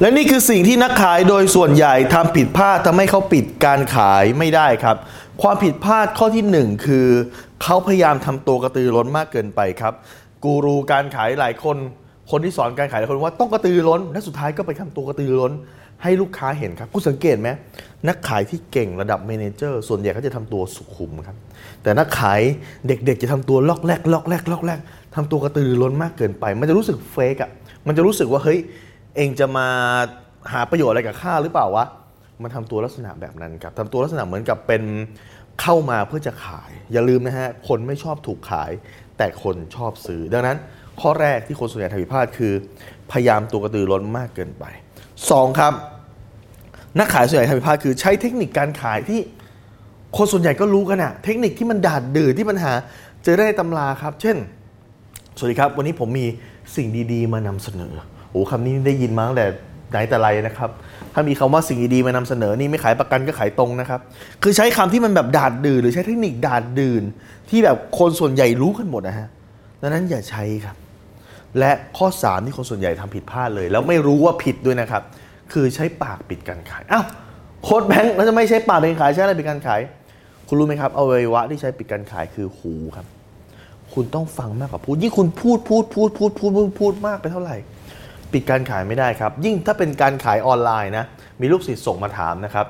[0.00, 4.96] และนี่คือสิ่งที่นักขายโดยส่วนใหญ่ทำผิดพลาดทำให้เขาปิดการขายไม่ได้ครับ
[5.42, 7.06] ความผิดพลาดข้อที่หนึ่งคือ
[7.62, 9.94] เขาพยายามทำตัวกระตือร้นมากเกินไปครับ
[10.44, 11.76] กูรูการขายหลายคน
[12.30, 15.52] คนที่สอนการขายหลายคนว่าต้องกระตือร้น และสุดท้ายก็ไปทำตัวกระตือร้น
[16.02, 17.48] ให้ลูกค้าเห็นครับคุณสังเกตไหม
[18.08, 21.36] นักขายที่เก่งระดับเมนเจอร์ส่วนใหญ่เขาจะทำตัวสุขุมครับ
[21.82, 22.40] แต่นักขาย
[22.88, 24.78] เด็กๆ จะทำตัวลอกแรกลอกแรกลอกแรก
[25.14, 27.50] ทำตัวกระตือร้นมากเกินไป มันจะรู้สึกเฟกอะ
[27.86, 28.58] มันจะรู้สึกว่าเฮ้ย
[29.16, 29.68] เองจะมา
[30.52, 31.84] หาประโยชน์อะไรกับข้าหรือเปล่าวะ
[32.42, 34.82] มันทำตัวลักษณะแบบนั้นครับทำตัวลักษณะเหมือนกับเป็น
[35.62, 38.70] เข้ามาเพื่อจะขาย อย่าลืมนะฮะ คนไม่ชอบถูกขาย
[39.18, 40.56] แต่คนชอบซื้อ ดังนั้น
[41.00, 42.52] ข้อแรกที่คนส่วนใหญ่ทำผิดพลาดคือ
[43.12, 44.64] พยายามตัวกระตือร้นมากเกินไป
[45.30, 45.72] สองครับ
[46.98, 49.20] นักขายส่วนใหญ่ทำผิดพลาดคือใช้เทคนิคการขายที่
[50.16, 52.72] คนส่วนใหญ่ก็รู้กันอะเทคนิคที่มันดาดดื้อที่มันหา
[53.24, 54.36] เจอได้ตำราครับ เช่น
[55.36, 56.26] สวัสดีครับ วันนี้ผมมี
[56.76, 57.94] สิ่งดี ๆ มานำเสนอ
[58.34, 59.46] โอ้คำนี้ได้ยินมาตั้งแต่
[59.90, 60.70] ไหนแต่ไรนะครับ
[61.14, 64.00] ถ้ามีคำว่าสิ่งดีๆมานำเสนอนี่ไม่ขายประกันก็ขายตรงนะครับ
[64.42, 67.02] คือใช้คำที่มันแบบดาดดื้อหรือใช้เทคนิคดาดดืน
[67.50, 69.28] ที่แบบคนส่วนใหญ่รู้กันหมดนะฮะ
[69.80, 70.76] ดังนั้นอย่าใช้ครับ
[71.58, 75.02] และข้อ 3 ที่คนส่วนใหญ่ทำผิดพลาดเลย แล้วไม่รู้ว่าผิดด้วยนะครับ
[75.52, 77.04] คือใช้ปากปิดการขายอ้าว
[77.62, 79.80] โค้ดแบงค์แล้วจะไม่ใช้ปากปิดการขายใช้อะไรปิดการขาย
[80.48, 83.06] คุณรู้ไหมครับอวัยวะที่ใช้ปิดการขายคือหูครับ
[83.94, 87.56] คุณต้องฟังมากกว่าพูดยิ่งคุณพูดพูดพูดพูดพูดพูดพูดมากไปเท่าไหร่
[88.34, 91.04] ปิดการขายไม่ได้ครับ ยิ่งถ้าเป็นการขายออนไลน์นะ
[91.40, 92.66] มีลูกศิษย์ส่งมาถามนะครับ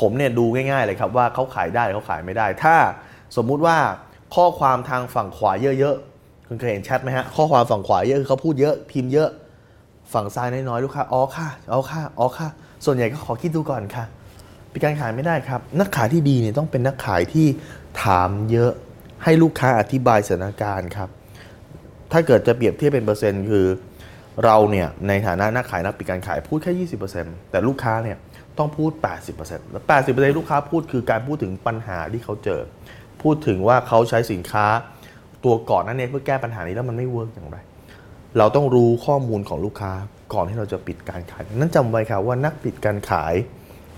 [0.00, 2.74] ผมเนี่ยดูง่ายๆเลยครับว่าเขาขายได้เขาขายไม่ได้ ถ้า
[3.36, 3.76] สมมุติว่า
[4.34, 9.28] ข้อความทางฝั่งขวาเยอะๆคุณเคยเห็นแชทไหมฮะข้อความฝั่งขวาเยอะคือเขาพูดเยอะพิมพ์เยอะ
[10.12, 12.48] ฝั่งซ้ายน้อยๆลูกค้าอ๋อค่ะอ๋อค่ะอ๋อค่ะ
[12.84, 14.04] ส่วนใหญ่ก็ขอคิดดูก่อนค่ะ
[14.72, 17.46] ปิดการขายไม่ได้ครับ นักขายที่ดีเนี่ยต้องเป็นนักขายที่
[18.02, 18.72] ถามเยอะ
[19.24, 21.08] ให้ลูกค้าอธิบายสถานการณ์ครับ
[22.12, 23.66] ถ้าเกิดจะเปรียบเทียบเป็นเปอร์เซ็นต์คือ
[24.44, 28.16] เราเนี่ยในฐานะนักขายนักปิดการขายพูดแค่ 20%แต่ลูกค้าเนี่ย
[28.58, 28.90] ต้องพูด
[29.32, 32.60] 80%แล้ว 80%ลูกค้าพูดคือการพูดถึงปัญหาที่เขาเจอ
[33.22, 34.66] พูดถึงว่าเขาใช้สินค้า
[35.44, 37.58] ตัวก่อนนั้นเนี่ยเพื่อแก้ปัญหานี้แล้วมันไม่เวิร์กอย่างไร
[38.38, 39.92] เราต้องรู้ข้อมูลของลูกค้า
[40.34, 43.34] ก่อนที่เราจะปิดการขาย นั้นจำไว้ครับว่านักปิดการขาย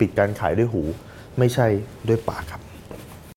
[0.00, 0.82] ปิดการขายด้วยหู
[1.38, 1.66] ไม่ใช่
[2.08, 2.60] ด้วยปากครับ